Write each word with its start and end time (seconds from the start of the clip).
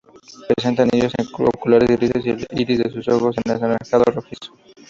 Presenta 0.47 0.81
anillos 0.81 1.13
oculares 1.37 1.89
grises 1.95 2.25
y 2.25 2.29
el 2.31 2.47
iris 2.59 2.79
de 2.79 2.89
sus 2.89 3.07
ojos 3.07 3.35
es 3.45 3.51
anaranjado 3.51 4.05
rojizo. 4.05 4.57